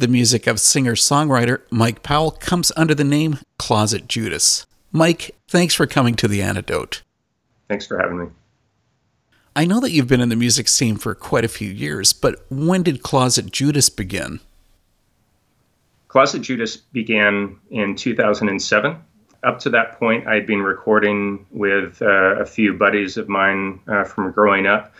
[0.00, 4.64] The music of singer songwriter Mike Powell comes under the name Closet Judas.
[4.92, 7.02] Mike, thanks for coming to The Antidote.
[7.68, 8.26] Thanks for having me.
[9.54, 12.46] I know that you've been in the music scene for quite a few years, but
[12.48, 14.40] when did Closet Judas begin?
[16.08, 18.96] Closet Judas began in 2007.
[19.42, 24.04] Up to that point, I'd been recording with uh, a few buddies of mine uh,
[24.04, 24.94] from growing up.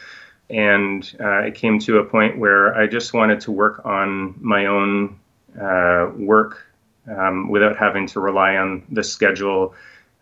[0.51, 4.67] And uh, it came to a point where I just wanted to work on my
[4.67, 5.19] own
[5.61, 6.67] uh, work
[7.07, 9.75] um, without having to rely on the schedule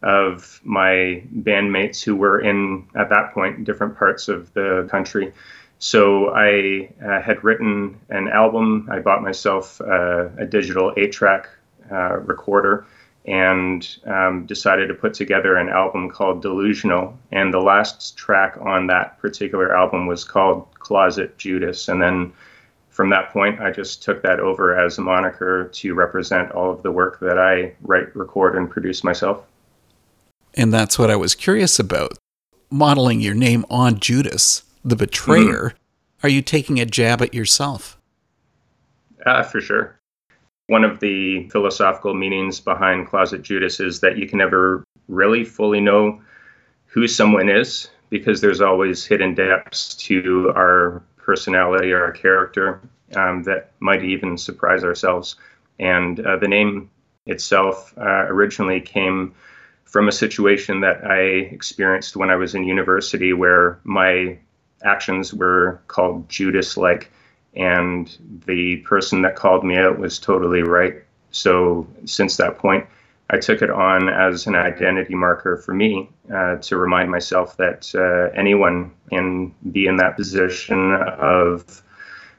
[0.02, 5.32] of my bandmates who were in, at that point, different parts of the country.
[5.78, 8.88] So I uh, had written an album.
[8.90, 11.48] I bought myself uh, a digital eight track
[11.90, 12.86] uh, recorder
[13.28, 17.16] and um, decided to put together an album called Delusional.
[17.30, 21.88] And the last track on that particular album was called Closet Judas.
[21.88, 22.32] And then
[22.88, 26.82] from that point, I just took that over as a moniker to represent all of
[26.82, 29.44] the work that I write, record, and produce myself.
[30.54, 32.16] And that's what I was curious about.
[32.70, 36.26] Modeling your name on Judas, the betrayer, mm-hmm.
[36.26, 37.98] are you taking a jab at yourself?
[39.26, 39.97] Uh, for sure.
[40.68, 45.80] One of the philosophical meanings behind Closet Judas is that you can never really fully
[45.80, 46.20] know
[46.86, 52.80] who someone is because there's always hidden depths to our personality or our character
[53.16, 55.36] um, that might even surprise ourselves.
[55.78, 56.90] And uh, the name
[57.24, 59.34] itself uh, originally came
[59.84, 64.38] from a situation that I experienced when I was in university where my
[64.84, 67.10] actions were called Judas like,
[67.54, 71.02] and the person that called me out was totally right.
[71.30, 72.86] So since that point,
[73.30, 77.92] I took it on as an identity marker for me uh, to remind myself that
[77.94, 81.82] uh, anyone can be in that position of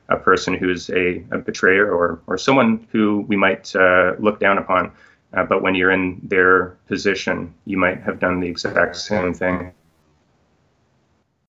[0.10, 4.58] a person who's a, a betrayer or, or someone who we might uh, look down
[4.58, 4.92] upon.
[5.34, 9.72] Uh, but when you're in their position, you might have done the exact same thing.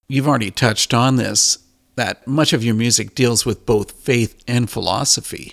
[0.07, 1.59] You've already touched on this
[2.01, 5.53] that much of your music deals with both faith and philosophy.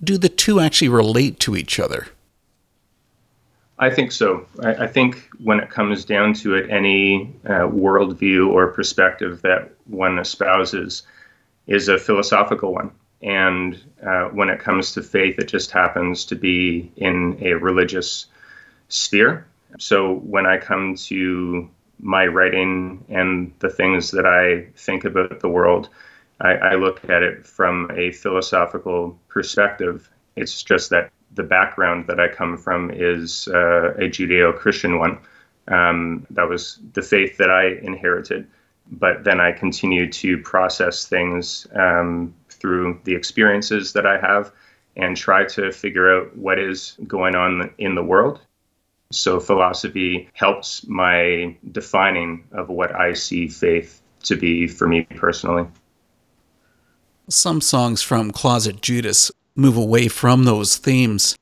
[0.00, 2.06] Do the two actually relate to each other?
[3.76, 4.46] I think so.
[4.62, 9.72] I, I think when it comes down to it, any uh, worldview or perspective that
[9.86, 11.02] one espouses
[11.66, 12.92] is a philosophical one.
[13.20, 18.26] And uh, when it comes to faith, it just happens to be in a religious
[18.88, 19.44] sphere.
[19.78, 21.68] So when I come to
[22.02, 25.88] my writing and the things that I think about the world,
[26.40, 30.10] I, I look at it from a philosophical perspective.
[30.36, 35.18] It's just that the background that I come from is uh, a Judeo Christian one.
[35.68, 38.46] Um, that was the faith that I inherited.
[38.92, 44.52] But then I continue to process things um, through the experiences that I have
[44.96, 48.40] and try to figure out what is going on in the world.
[49.12, 55.66] So philosophy helps my defining of what I see faith to be for me personally.
[57.28, 61.36] Some songs from Closet Judas move away from those themes.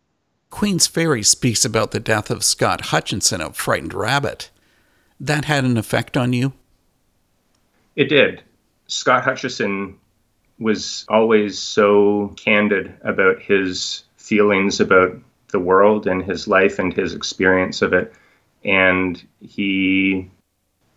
[0.50, 4.50] Queen's Ferry speaks about the death of Scott Hutchinson of Frightened Rabbit.
[5.20, 6.52] That had an effect on you?
[7.96, 8.42] It did.
[8.86, 9.98] Scott Hutchinson
[10.58, 15.18] was always so candid about his feelings about
[15.53, 18.12] the world and his life and his experience of it.
[18.64, 20.31] And he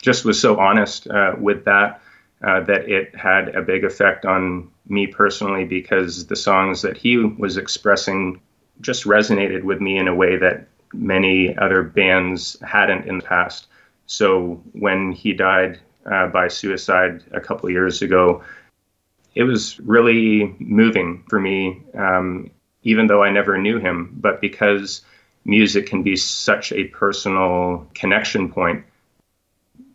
[0.01, 2.01] just was so honest uh, with that
[2.43, 7.17] uh, that it had a big effect on me personally because the songs that he
[7.17, 8.41] was expressing
[8.81, 13.67] just resonated with me in a way that many other bands hadn't in the past.
[14.07, 18.43] So when he died uh, by suicide a couple years ago,
[19.35, 22.51] it was really moving for me, um,
[22.83, 24.15] even though I never knew him.
[24.19, 25.01] But because
[25.45, 28.85] music can be such a personal connection point,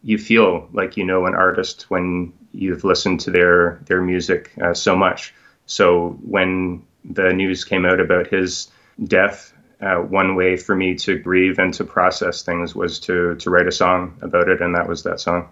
[0.02, 4.74] you feel like you know an artist when you've listened to their their music uh,
[4.74, 5.34] so much.
[5.66, 8.71] So when the news came out about his
[9.04, 13.50] death, uh, one way for me to grieve and to process things was to to
[13.50, 15.48] write a song about it, and that was that song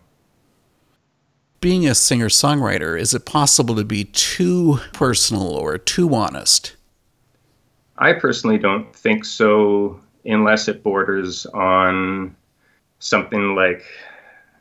[1.64, 6.76] being a singer songwriter, is it possible to be too personal or too honest?
[7.98, 12.34] I personally don't think so, unless it borders on
[12.98, 13.84] something like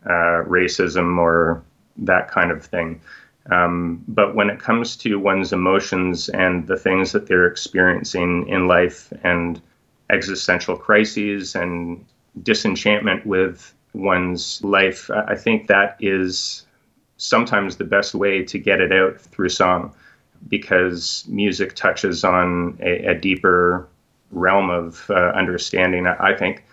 [0.06, 1.63] uh, racism or
[1.97, 3.01] that kind of thing.
[3.51, 8.68] Um, but when it comes to one's emotions and the things that they're experiencing in
[8.68, 9.62] life and
[10.09, 12.06] existential crises and
[12.41, 16.65] disenchantment with one's life, I think that is
[17.18, 19.94] sometimes the best way to get it out through song.
[20.47, 23.87] Because music touches on a, a deeper
[24.31, 26.63] realm of uh, understanding, I think.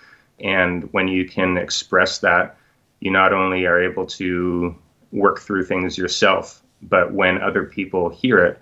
[0.40, 2.56] And when you can express that,
[3.00, 4.74] you not only are able to
[5.12, 8.60] work through things yourself, but when other people hear it,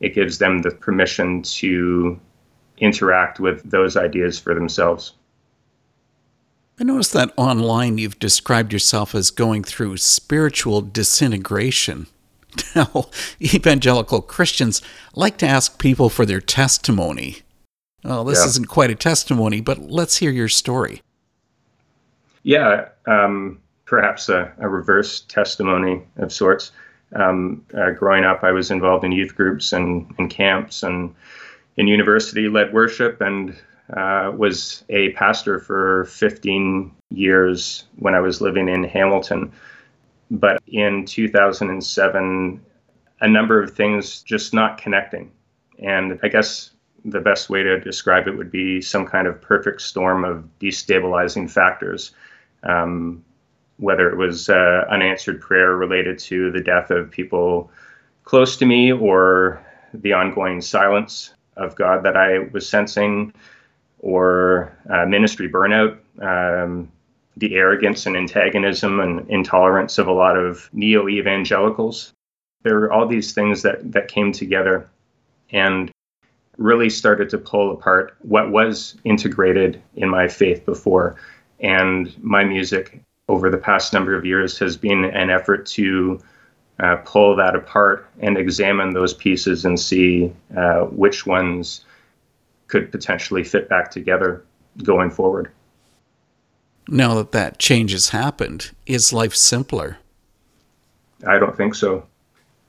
[0.00, 2.18] it gives them the permission to
[2.78, 5.12] interact with those ideas for themselves.
[6.80, 12.06] I noticed that online you've described yourself as going through spiritual disintegration.
[12.74, 13.06] Now,
[13.40, 14.80] evangelical Christians
[15.14, 17.38] like to ask people for their testimony.
[18.04, 18.46] Well, this yeah.
[18.46, 21.02] isn't quite a testimony, but let's hear your story.
[22.42, 26.72] Yeah, um, perhaps a, a, reverse testimony of sorts.
[27.14, 31.14] Um, uh, growing up, I was involved in youth groups and, and camps and
[31.76, 33.56] in university led worship and
[33.94, 39.52] uh, was a pastor for 15 years when I was living in Hamilton.
[40.30, 42.60] But in 2007,
[43.20, 45.32] a number of things just not connecting.
[45.78, 46.70] And I guess
[47.04, 51.50] the best way to describe it would be some kind of perfect storm of destabilizing
[51.50, 52.12] factors.
[52.62, 53.24] Um,
[53.78, 57.70] whether it was uh, unanswered prayer related to the death of people
[58.24, 63.32] close to me or the ongoing silence of God that I was sensing,
[63.98, 66.90] or uh, ministry burnout, um,
[67.40, 72.12] the arrogance and antagonism and intolerance of a lot of neo evangelicals.
[72.62, 74.88] There were all these things that, that came together
[75.50, 75.90] and
[76.58, 81.16] really started to pull apart what was integrated in my faith before.
[81.58, 86.20] And my music over the past number of years has been an effort to
[86.78, 91.84] uh, pull that apart and examine those pieces and see uh, which ones
[92.66, 94.44] could potentially fit back together
[94.82, 95.50] going forward.
[96.92, 99.98] Now that that change has happened, is life simpler?
[101.24, 102.04] I don't think so.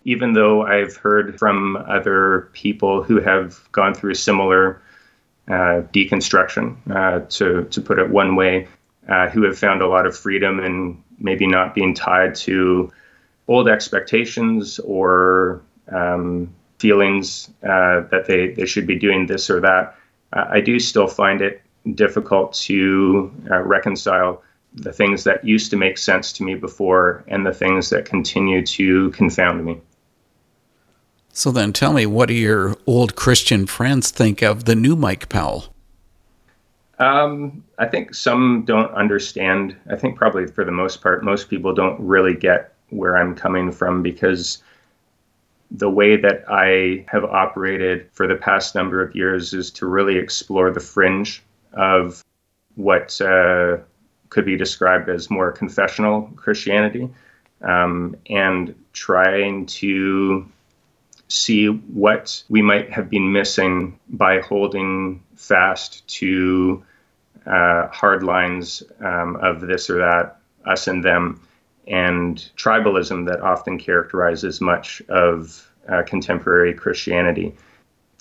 [0.05, 4.79] Even though I've heard from other people who have gone through a similar
[5.47, 8.67] uh, deconstruction, uh, to, to put it one way,
[9.09, 12.91] uh, who have found a lot of freedom and maybe not being tied to
[13.47, 19.95] old expectations or um, feelings uh, that they, they should be doing this or that,
[20.33, 21.60] uh, I do still find it
[21.93, 24.43] difficult to uh, reconcile
[24.73, 28.65] the things that used to make sense to me before and the things that continue
[28.65, 29.79] to confound me.
[31.33, 35.29] So then tell me, what do your old Christian friends think of the new Mike
[35.29, 35.73] Powell?
[36.99, 39.75] Um, I think some don't understand.
[39.89, 43.71] I think probably for the most part, most people don't really get where I'm coming
[43.71, 44.61] from because
[45.71, 50.17] the way that I have operated for the past number of years is to really
[50.17, 51.41] explore the fringe
[51.73, 52.23] of
[52.75, 53.77] what uh,
[54.29, 57.09] could be described as more confessional Christianity
[57.61, 60.47] um, and trying to
[61.27, 66.83] see what we might have been missing by holding fast to
[67.45, 71.41] uh, hard lines um, of this or that, us and them
[71.87, 77.55] and tribalism that often characterizes much of uh, contemporary Christianity.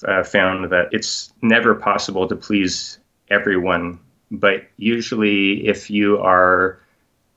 [0.09, 2.99] Uh, found that it's never possible to please
[3.31, 3.99] everyone,
[4.31, 6.79] but usually, if you are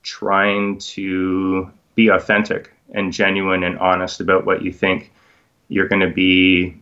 [0.04, 5.12] trying to be authentic and genuine and honest about what you think,
[5.70, 6.76] you're going to be,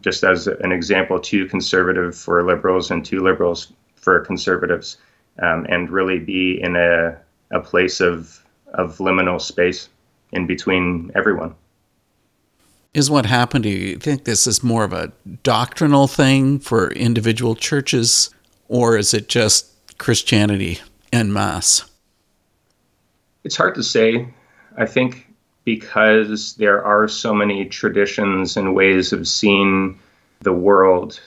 [0.00, 4.98] just as an example, too conservative for liberals and too liberals for conservatives,
[5.42, 7.16] um, and really be in a,
[7.50, 8.40] a place of
[8.74, 9.88] of liminal space
[10.32, 11.54] in between everyone.
[12.94, 13.88] Is what happened to you?
[13.88, 18.30] You think this is more of a doctrinal thing for individual churches,
[18.68, 19.66] or is it just
[19.98, 20.80] Christianity
[21.12, 21.84] en masse?
[23.42, 24.28] It's hard to say.
[24.78, 25.26] I think
[25.64, 29.98] because there are so many traditions and ways of seeing
[30.40, 31.20] the world.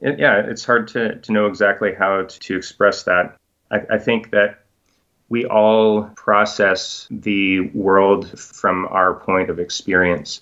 [0.00, 3.36] It, yeah, it's hard to, to know exactly how to, to express that.
[3.70, 4.58] I, I think that
[5.28, 10.40] we all process the world from our point of experience.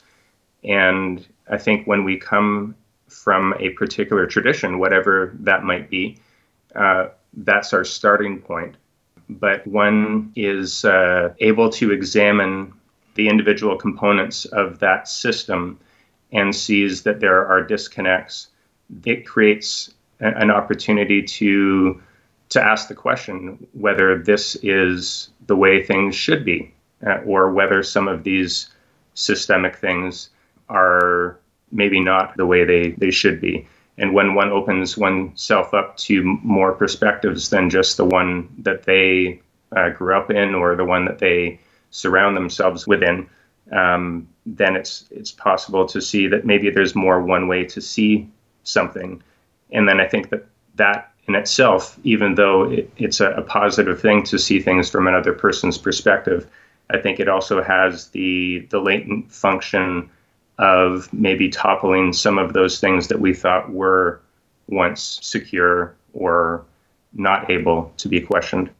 [0.65, 2.75] And I think when we come
[3.09, 6.19] from a particular tradition, whatever that might be,
[6.75, 8.77] uh, that's our starting point.
[9.29, 12.73] But one is uh, able to examine
[13.15, 15.79] the individual components of that system
[16.33, 18.49] and sees that there are disconnects.
[19.05, 22.01] It creates an opportunity to
[22.51, 26.75] to ask the question whether this is the way things should be,
[27.07, 28.69] uh, or whether some of these
[29.15, 30.31] systemic things
[30.71, 31.39] are
[31.71, 33.67] maybe not the way they, they should be.
[33.99, 39.43] And when one opens oneself up to more perspectives than just the one that they
[39.77, 41.61] uh, grew up in or the one that they
[41.91, 43.29] surround themselves within,
[43.73, 48.29] um, then it's it's possible to see that maybe there's more one way to see
[48.65, 49.23] something,
[49.71, 50.47] and then I think that
[50.77, 55.07] that in itself, even though it, it's a, a positive thing to see things from
[55.07, 56.49] another person's perspective,
[56.91, 60.11] I think it also has the the latent function
[60.61, 64.21] of maybe toppling some of those things that we thought were
[64.69, 66.63] once secure or
[67.15, 68.71] not able to be questioned.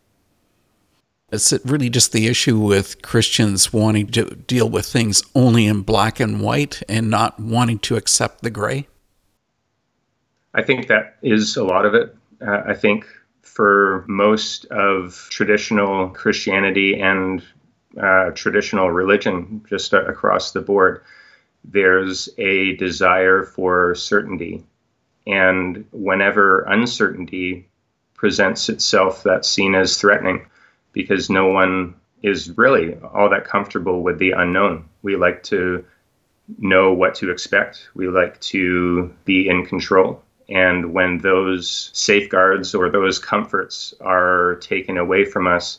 [1.33, 5.81] Is it really just the issue with Christians wanting to deal with things only in
[5.81, 8.87] black and white and not wanting to accept the gray?
[10.53, 12.15] I think that is a lot of it.
[12.47, 13.07] Uh, I think
[13.43, 17.43] for most of traditional Christianity and
[18.01, 21.03] uh, traditional religion, just uh, across the board,
[21.65, 24.65] there's a desire for certainty.
[25.27, 27.69] And whenever uncertainty
[28.15, 30.47] presents itself, that's seen as threatening
[30.93, 34.89] because no one is really all that comfortable with the unknown.
[35.03, 35.85] We like to
[36.59, 40.23] know what to expect, we like to be in control.
[40.49, 45.79] And when those safeguards or those comforts are taken away from us,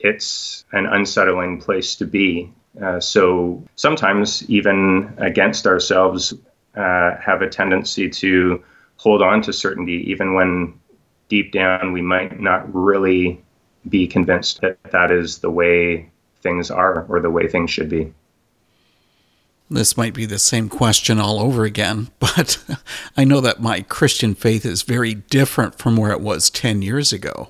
[0.00, 2.52] it's an unsettling place to be.
[2.82, 6.34] Uh, so sometimes, even against ourselves,
[6.76, 8.62] uh, have a tendency to
[8.96, 10.74] hold on to certainty, even when
[11.28, 13.40] deep down we might not really
[13.88, 16.08] be convinced that that is the way
[16.42, 18.12] things are or the way things should be.
[19.70, 22.62] This might be the same question all over again, but
[23.16, 27.12] I know that my Christian faith is very different from where it was 10 years
[27.12, 27.48] ago.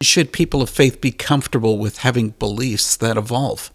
[0.00, 3.70] Should people of faith be comfortable with having beliefs that evolve?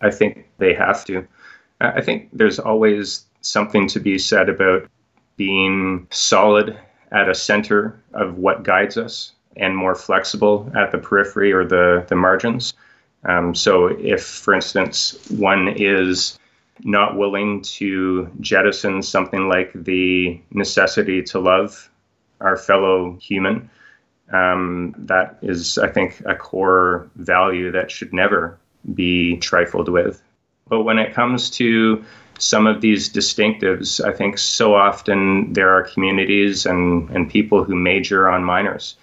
[0.00, 1.26] I think they have to.
[1.80, 4.88] I think there's always something to be said about
[5.36, 6.78] being solid
[7.12, 12.04] at a center of what guides us and more flexible at the periphery or the,
[12.08, 12.74] the margins.
[13.24, 16.38] Um, so, if, for instance, one is
[16.84, 21.90] not willing to jettison something like the necessity to love
[22.40, 23.70] our fellow human,
[24.32, 28.58] um, that is, I think, a core value that should never
[28.94, 30.22] be trifled with.
[30.68, 32.04] But when it comes to
[32.38, 37.74] some of these distinctives, I think so often there are communities and, and people who
[37.74, 38.96] major on minors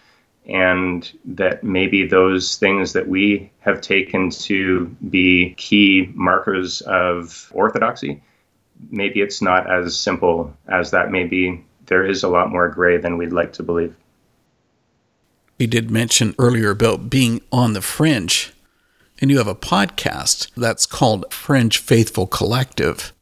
[0.46, 8.22] and that maybe those things that we have taken to be key markers of orthodoxy,
[8.90, 11.12] maybe it's not as simple as that.
[11.12, 13.96] Maybe there is a lot more gray than we'd like to believe.
[15.60, 18.52] You did mention earlier about being on the fringe,
[19.20, 23.14] and you have a podcast that's called Fringe Faithful Collective.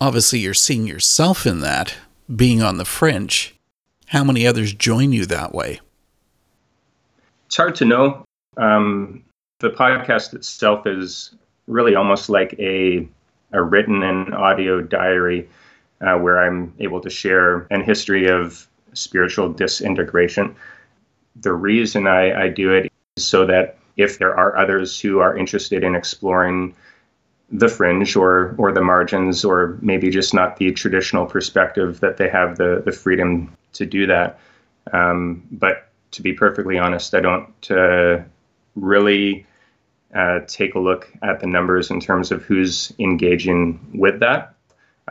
[0.00, 1.94] Obviously, you're seeing yourself in that,
[2.34, 3.54] being on the fringe.
[4.08, 5.80] How many others join you that way?
[7.46, 8.24] It's hard to know.
[8.56, 9.24] Um,
[9.60, 11.34] the podcast itself is
[11.66, 13.08] really almost like a,
[13.52, 15.48] a written and audio diary
[16.00, 20.54] uh, where I'm able to share an history of spiritual disintegration.
[21.40, 25.36] The reason I, I do it is so that if there are others who are
[25.36, 26.74] interested in exploring
[27.50, 32.28] the fringe or or the margins or maybe just not the traditional perspective that they
[32.28, 34.38] have the the freedom to do that
[34.92, 38.22] um, but to be perfectly honest, I don't uh,
[38.76, 39.46] really
[40.14, 44.54] uh, take a look at the numbers in terms of who's engaging with that.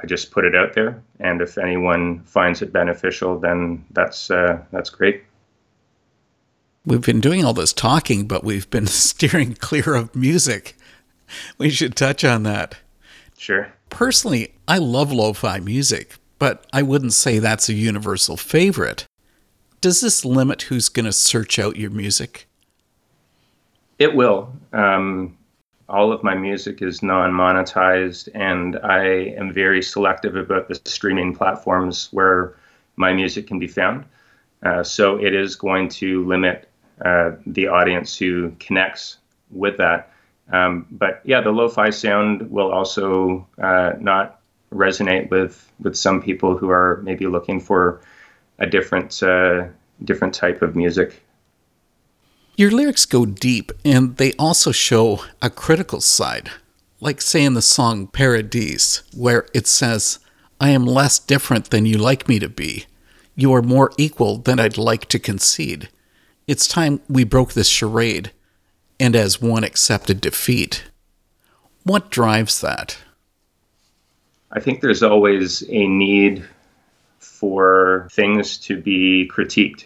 [0.01, 4.59] I just put it out there, and if anyone finds it beneficial, then that's uh,
[4.71, 5.23] that's great.
[6.85, 10.75] We've been doing all this talking, but we've been steering clear of music.
[11.57, 12.77] We should touch on that.
[13.37, 13.71] Sure.
[13.89, 19.05] Personally, I love lo fi music, but I wouldn't say that's a universal favorite.
[19.81, 22.47] Does this limit who's going to search out your music?
[23.99, 24.53] It will.
[24.73, 25.37] Um,
[25.87, 29.05] all of my music is non monetized, and I
[29.37, 32.55] am very selective about the streaming platforms where
[32.95, 34.05] my music can be found.
[34.63, 36.69] Uh, so it is going to limit
[37.01, 39.17] uh, the audience who connects
[39.51, 40.11] with that.
[40.51, 44.41] Um, but yeah, the lo-fi sound will also uh, not
[44.73, 48.01] resonate with with some people who are maybe looking for
[48.59, 49.65] a different uh,
[50.03, 51.21] different type of music.
[52.55, 56.51] Your lyrics go deep, and they also show a critical side,
[56.99, 60.19] like say in the song Paradise, where it says,
[60.59, 62.85] "I am less different than you like me to be.
[63.35, 65.89] You are more equal than I'd like to concede.
[66.47, 68.31] It's time we broke this charade,
[68.99, 70.83] and as one accepted defeat."
[71.83, 72.97] What drives that?
[74.51, 76.45] I think there's always a need
[77.19, 79.85] for things to be critiqued,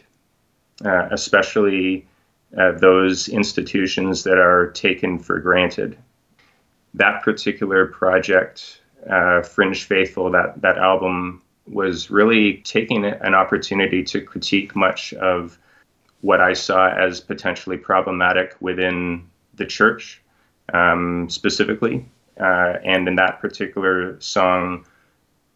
[0.86, 2.06] uh, especially
[2.58, 5.98] uh, those institutions that are taken for granted.
[6.94, 14.22] that particular project, uh, Fringe Faithful, that that album was really taking an opportunity to
[14.22, 15.58] critique much of
[16.28, 20.22] what I saw as potentially problematic within the church,
[20.74, 22.06] um, specifically.
[22.38, 24.86] Uh, and in that particular song,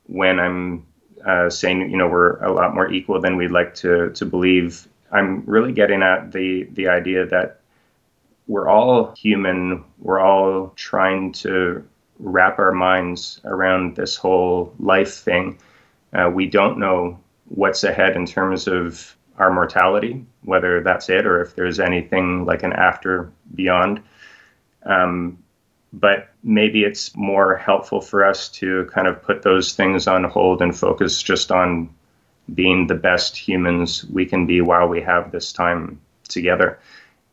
[0.08, 0.86] when I'm
[1.26, 4.88] uh, saying, you know, we're a lot more equal than we'd like to to believe,
[5.12, 7.60] I'm really getting at the the idea that
[8.48, 9.84] we're all human.
[10.00, 11.86] We're all trying to
[12.18, 15.60] wrap our minds around this whole life thing.
[16.14, 21.42] Uh, we don't know what's ahead in terms of our mortality, whether that's it or
[21.42, 24.00] if there's anything like an after beyond.
[24.84, 25.40] Um,
[25.92, 30.62] but maybe it's more helpful for us to kind of put those things on hold
[30.62, 31.90] and focus just on
[32.54, 36.80] being the best humans we can be while we have this time together.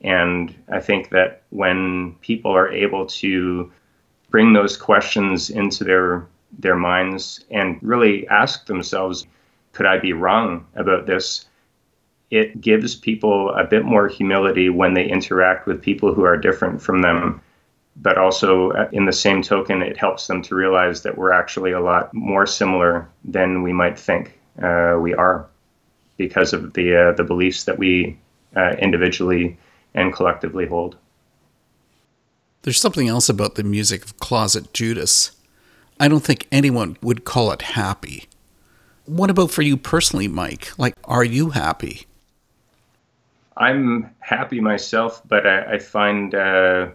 [0.00, 3.70] And I think that when people are able to
[4.30, 6.26] bring those questions into their
[6.58, 9.26] their minds and really ask themselves,
[9.72, 11.44] could I be wrong about this?
[12.30, 16.82] It gives people a bit more humility when they interact with people who are different
[16.82, 17.40] from them.
[17.96, 21.72] But also, uh, in the same token, it helps them to realize that we're actually
[21.72, 25.46] a lot more similar than we might think uh, we are
[26.16, 28.18] because of the, uh, the beliefs that we
[28.56, 29.58] uh, individually
[29.94, 30.96] and collectively hold.
[32.62, 35.32] There's something else about the music of Closet Judas.
[35.98, 38.24] I don't think anyone would call it happy.
[39.06, 40.78] What about for you personally, Mike?
[40.78, 42.06] Like, are you happy?
[43.58, 46.88] I'm happy myself, but I, I find uh,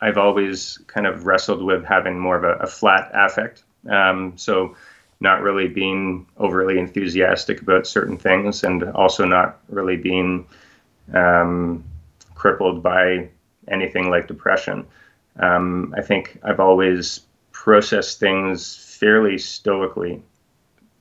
[0.00, 3.62] I've always kind of wrestled with having more of a, a flat affect.
[3.88, 4.76] Um, so,
[5.20, 10.46] not really being overly enthusiastic about certain things, and also not really being
[11.14, 11.84] um,
[12.34, 13.28] crippled by
[13.68, 14.84] anything like depression.
[15.38, 17.20] Um, I think I've always
[17.52, 20.20] processed things fairly stoically,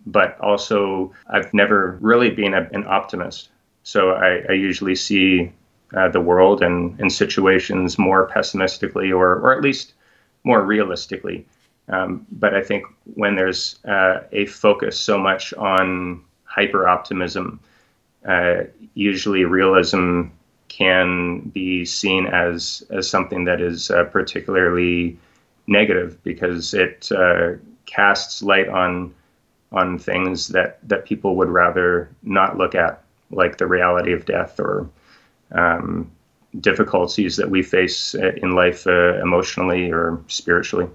[0.05, 3.49] but also I've never really been a, an optimist.
[3.83, 5.51] So I, I usually see
[5.95, 9.93] uh, the world and, and situations more pessimistically or, or at least
[10.43, 11.45] more realistically.
[11.89, 17.59] Um, but I think when there's uh, a focus so much on hyper optimism,
[18.27, 20.23] uh, usually realism
[20.69, 25.17] can be seen as as something that is uh, particularly
[25.67, 27.51] negative because it uh,
[27.85, 29.13] casts light on
[29.71, 34.59] on things that that people would rather not look at, like the reality of death
[34.59, 34.89] or
[35.51, 36.11] um,
[36.59, 40.87] difficulties that we face in life uh, emotionally or spiritually.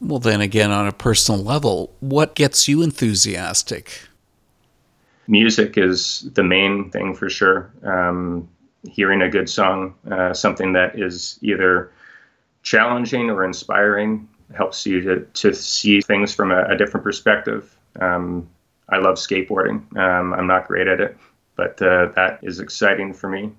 [0.00, 4.08] Well, then again, on a personal level, what gets you enthusiastic?
[5.28, 7.70] music is the main thing for sure.
[7.82, 8.48] Um,
[8.88, 11.90] hearing a good song, uh, something that is either
[12.62, 17.74] challenging or inspiring, helps you to, to see things from a, a different perspective.
[18.00, 18.48] Um,
[18.92, 19.96] I love skateboarding.
[19.96, 21.16] Um, I'm not great at it,
[21.56, 23.50] but uh, that is exciting for me.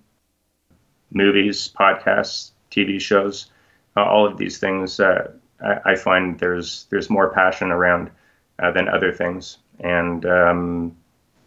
[1.11, 3.47] Movies, podcasts, TV shows,
[3.97, 5.31] uh, all of these things, uh,
[5.63, 8.11] I, I, find there's there's more passion around
[8.61, 10.95] uh, than other things, and um,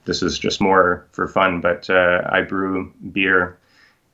[0.04, 3.58] this is just more for fun, but uh, I brew beer,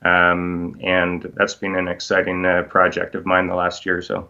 [0.03, 4.29] um, and that's been an exciting uh, project of mine the last year or so.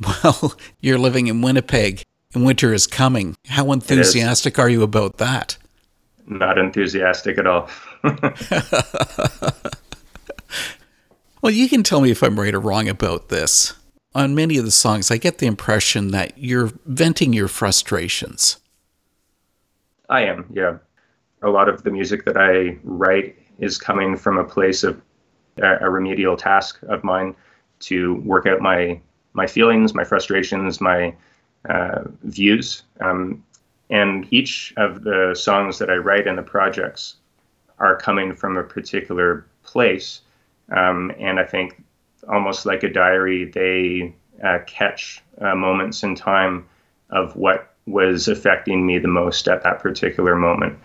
[0.24, 2.02] Well, you're living in Winnipeg,
[2.34, 3.34] winter is coming.
[3.48, 5.56] How enthusiastic are you about that?
[6.26, 7.68] Not enthusiastic at all.
[11.42, 13.74] well, you can tell me if I'm right or wrong about this.
[14.14, 18.58] On many of the songs, I get the impression that you're venting your frustrations.
[20.08, 20.78] I am, yeah.
[21.42, 25.00] A lot of the music that I write is coming from a place of
[25.58, 27.34] a, remedial task of mine
[27.80, 29.00] to work out my
[29.34, 31.14] my feelings, my frustrations, my
[32.22, 32.82] views.
[33.00, 33.44] Um,
[33.90, 37.16] and each of the songs that I write in the projects
[37.78, 40.22] are coming from a particular place.
[40.70, 41.82] Um, and I think
[42.28, 46.66] almost like a diary, they uh, catch uh, moments in time
[47.10, 50.78] of what was affecting me the most at that particular moment.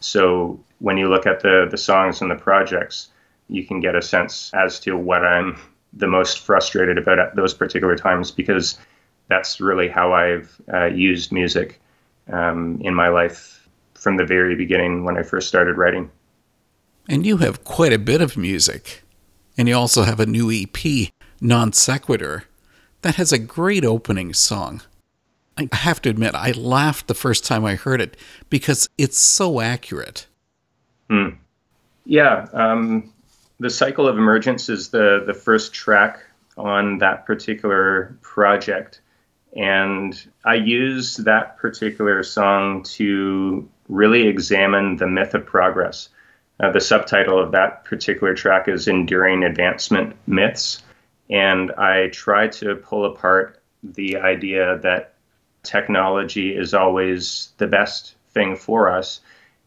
[0.00, 3.08] So when you look at the the songs and the projects,
[3.48, 5.58] you can get a sense as to what I'm
[5.92, 8.78] the most frustrated about at those particular times because
[9.30, 11.80] that's really how I've uh, used music
[12.30, 16.10] um, in my life from the very beginning when I first started writing.
[17.08, 19.02] And you have quite a bit of music.
[19.56, 22.44] And you also have a new EP, Non Sequitur,
[23.02, 24.82] that has a great opening song.
[25.56, 28.16] I have to admit, I laughed the first time I heard it
[28.48, 30.26] because it's so accurate.
[31.08, 31.30] Hmm.
[32.04, 32.46] Yeah.
[32.52, 33.12] Um,
[33.58, 36.20] the Cycle of Emergence is the, the first track
[36.56, 39.00] on that particular project.
[39.56, 46.08] And I used that particular song to really examine the myth of progress.
[46.60, 50.82] Uh, the subtitle of that particular track is Enduring Advancement Myths.
[51.28, 55.14] And I try to pull apart the idea that
[55.62, 59.20] technology is always the best thing for us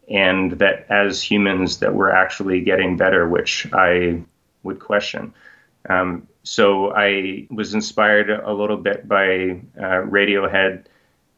[0.10, 4.22] and that as humans that we're actually getting better which i
[4.64, 5.34] would question
[5.90, 10.86] um, so i was inspired a little bit by uh, radiohead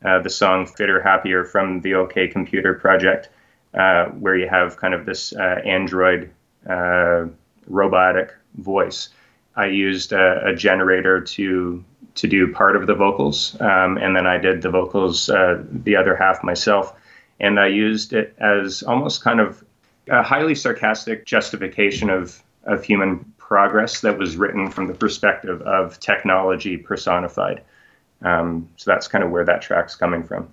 [0.04, 3.30] uh, the song fitter happier from the ok computer project
[3.74, 6.32] uh, where you have kind of this uh, android
[6.70, 7.26] uh,
[7.68, 9.10] robotic voice
[9.56, 11.84] i used a, a generator to
[12.16, 15.96] to do part of the vocals, um, and then I did the vocals uh, the
[15.96, 16.94] other half myself.
[17.40, 19.64] And I used it as almost kind of
[20.10, 26.00] a highly sarcastic justification of of human progress that was written from the perspective of
[26.00, 27.62] technology personified.
[28.24, 30.50] Um, so that's kind of where that track's coming from.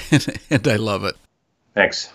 [0.50, 1.16] and I love it.
[1.74, 2.12] Thanks.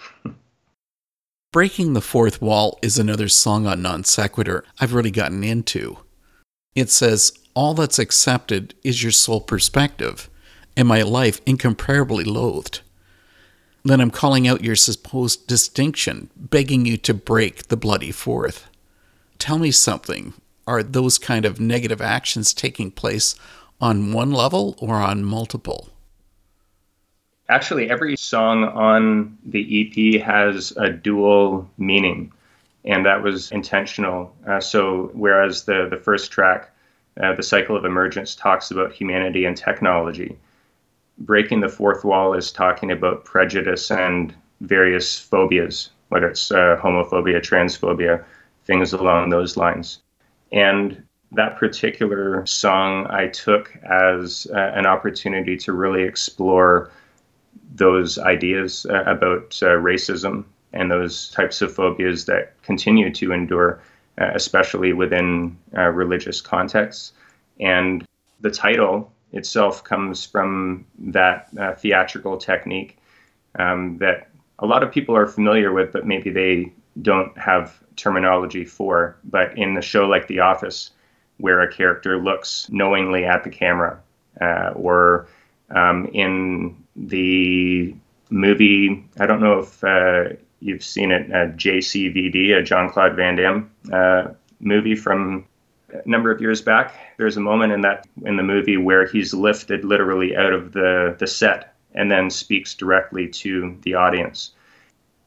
[1.52, 5.98] Breaking the Fourth Wall is another song on Non Sequitur I've really gotten into.
[6.74, 10.30] It says, all that's accepted is your sole perspective,
[10.78, 12.82] and my life incomparably loathed.
[13.84, 18.70] Then I'm calling out your supposed distinction, begging you to break the bloody fourth.
[19.40, 20.34] Tell me something.
[20.66, 23.36] Are those kind of negative actions taking place
[23.80, 25.90] on one level or on multiple?
[27.50, 32.32] Actually, every song on the EP has a dual meaning,
[32.84, 34.36] and that was intentional.
[34.46, 36.72] Uh, so, whereas the, the first track
[37.22, 40.38] uh, the cycle of emergence talks about humanity and technology.
[41.20, 47.40] Breaking the fourth wall is talking about prejudice and various phobias, whether it's uh, homophobia,
[47.40, 48.24] transphobia,
[48.68, 50.00] things along those lines.
[50.52, 56.92] And that particular song I took as uh, an opportunity to really explore
[57.76, 63.82] those ideas uh, about uh, racism and those types of phobias that continue to endure
[64.20, 67.14] uh, especially within uh, religious contexts.
[67.60, 68.04] And
[68.42, 72.98] the title itself comes from that uh, theatrical technique
[73.60, 78.66] um, that a lot of people are familiar with, but maybe they don't have terminology
[78.66, 79.18] for.
[79.24, 80.92] But in the show like The Office,
[81.38, 84.00] where a character looks knowingly at the camera,
[84.42, 85.28] uh, or
[85.70, 87.96] um, in the
[88.30, 93.36] movie, I don't know if uh, You've seen it at JCVD, a Jean Claude Van
[93.36, 94.30] Damme uh,
[94.60, 95.46] movie from
[95.94, 96.96] a number of years back.
[97.18, 101.16] There's a moment in that in the movie where he's lifted literally out of the,
[101.20, 104.52] the set and then speaks directly to the audience.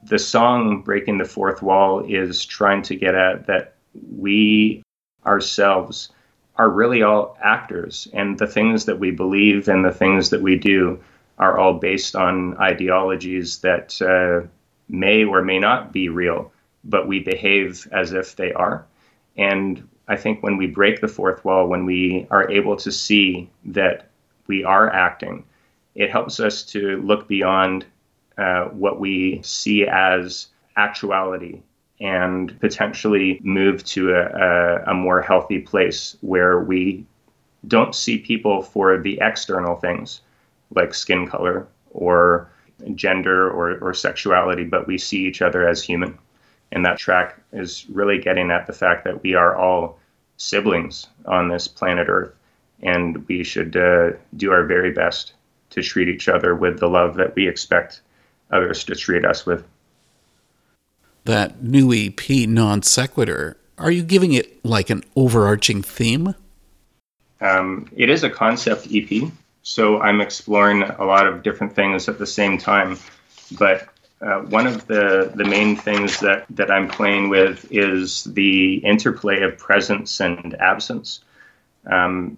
[0.03, 3.75] The song Breaking the Fourth Wall is trying to get at that
[4.17, 4.83] we
[5.27, 6.11] ourselves
[6.57, 10.57] are really all actors, and the things that we believe and the things that we
[10.57, 10.99] do
[11.39, 14.47] are all based on ideologies that uh,
[14.89, 16.53] may or may not be real,
[16.85, 18.85] but we behave as if they are.
[19.37, 23.49] And I think when we break the fourth wall, when we are able to see
[23.65, 24.11] that
[24.47, 25.45] we are acting,
[25.95, 27.87] it helps us to look beyond
[28.39, 31.61] uh, what we see as actuality
[32.01, 37.05] and potentially move to a, a, a more healthy place where we
[37.69, 40.23] don't see people for the external things
[40.75, 42.51] like skin color or
[42.95, 46.19] gender or, or sexuality, but we see each other as human.
[46.73, 49.99] And that track is really getting at the fact that we are all
[50.37, 52.35] siblings on this planet Earth,
[52.83, 55.35] and we should uh, do our very best
[55.71, 58.01] to treat each other with the love that we expect
[58.51, 59.65] others to treat us with.
[61.25, 66.35] That new EP, Non Sequitur, are you giving it like an overarching theme?
[67.41, 69.31] Um, it is a concept EP.
[69.63, 72.99] So I'm exploring a lot of different things at the same time.
[73.59, 73.89] But
[74.21, 79.43] uh, one of the, the main things that, that I'm playing with is the interplay
[79.43, 81.21] of presence and absence.
[81.87, 82.37] Um,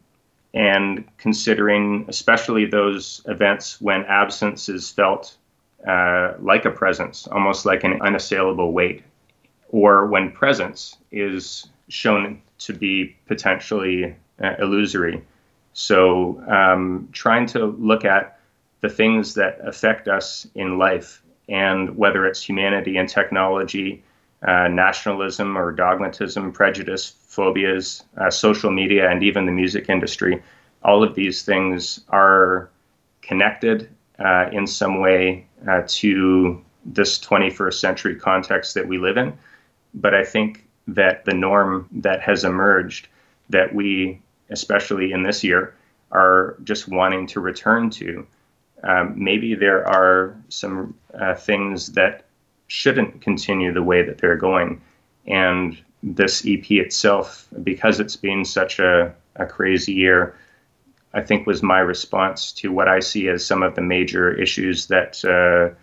[0.55, 5.37] and considering especially those events when absence is felt
[5.87, 9.03] uh, like a presence, almost like an unassailable weight,
[9.71, 15.23] or when presence is shown to be potentially uh, illusory.
[15.73, 18.38] So, um, trying to look at
[18.81, 24.03] the things that affect us in life, and whether it's humanity and technology,
[24.42, 30.42] uh, nationalism or dogmatism, prejudice, phobias, uh, social media, and even the music industry,
[30.83, 32.68] all of these things are
[33.23, 39.33] connected uh, in some way uh, to this 21st century context that we live in.
[39.94, 43.09] But I think that the norm that has emerged
[43.51, 44.20] that we
[44.53, 45.75] especially in this year,
[46.12, 48.27] are just wanting to return to.
[48.85, 52.27] Um, maybe there are some uh, things that
[52.68, 54.81] shouldn't continue the way that they're going.
[55.27, 60.37] And this EP itself, because it's been such a, a crazy year,
[61.14, 64.87] I think was my response to what I see as some of the major issues
[64.87, 65.75] that uh,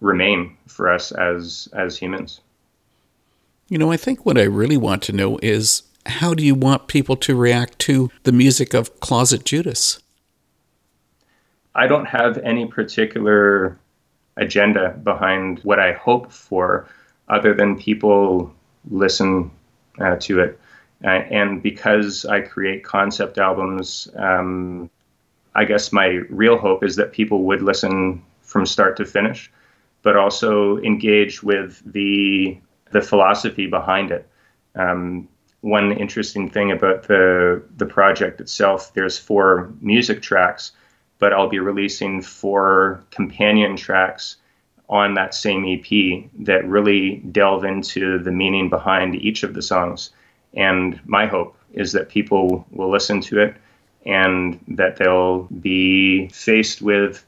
[0.00, 2.40] remain for us as as humans.
[3.68, 6.86] You know, I think what I really want to know is how do you want
[6.86, 10.00] people to react to the music of Closet Judas?
[11.74, 13.76] I don't have any particular
[14.36, 16.86] agenda behind what I hope for,
[17.28, 18.54] other than people
[18.90, 19.50] listen
[19.98, 20.60] uh, to it.
[21.04, 24.90] Uh, and because I create concept albums, um,
[25.54, 29.50] I guess my real hope is that people would listen from start to finish,
[30.02, 32.58] but also engage with the
[32.92, 34.28] the philosophy behind it.
[34.74, 35.28] Um,
[35.62, 40.72] one interesting thing about the the project itself, there's four music tracks,
[41.18, 44.36] but I'll be releasing four companion tracks
[44.88, 50.10] on that same EP that really delve into the meaning behind each of the songs.
[50.56, 53.54] And my hope is that people will listen to it
[54.06, 57.24] and that they'll be faced with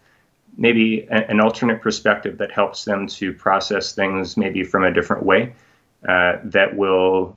[0.56, 5.24] maybe a, an alternate perspective that helps them to process things maybe from a different
[5.24, 5.52] way
[6.08, 7.36] uh, that will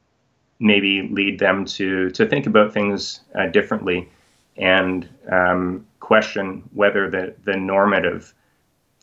[0.60, 4.08] maybe lead them to, to think about things uh, differently
[4.58, 8.34] and um, question whether the, the normative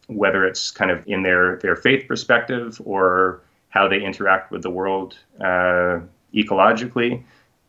[0.06, 4.70] whether it's kind of in their, their faith perspective or how they interact with the
[4.70, 5.98] world uh,
[6.34, 7.22] ecologically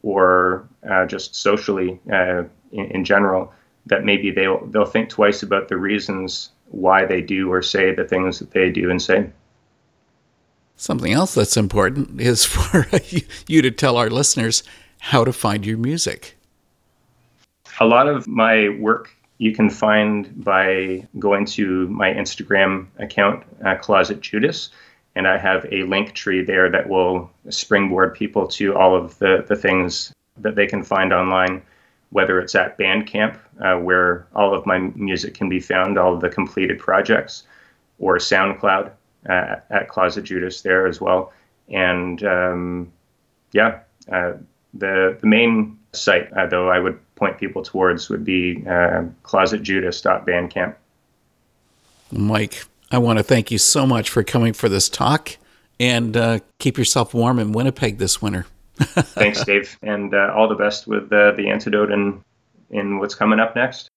[0.04, 3.54] or uh, just socially uh, in, in, general,
[3.86, 8.06] that maybe they'll, they'll think twice about the reasons why they do or say the
[8.06, 9.30] things that they do and say.
[10.76, 12.86] Something else that's important is for
[13.48, 14.64] you to tell our listeners
[15.00, 16.38] how to find your music.
[17.80, 23.76] A lot of my work you can find by going to my Instagram account, uh,
[23.76, 24.70] Closet Judas,
[25.20, 29.56] and I have a Linktree there that will springboard people to all of the, the
[29.56, 31.62] things that they can find online,
[32.12, 36.22] whether it's at Bandcamp, uh, where all of my music can be found, all of
[36.22, 37.44] the completed projects,
[38.00, 38.92] or SoundCloud
[39.28, 41.34] uh, at Closet Judas there as well.
[41.68, 42.90] And um,
[43.52, 44.36] yeah, uh,
[44.74, 50.76] the the main site, uh, though, I would point people towards would be uh, closetjudas.bandcamp.
[52.14, 55.38] Mike, I want to thank you so much for coming for this talk
[55.80, 58.46] and uh, keep yourself warm in Winnipeg this winter.
[58.80, 62.22] Thanks, Dave, and uh, all the best with uh, the antidote and
[62.70, 63.90] in what's coming up next.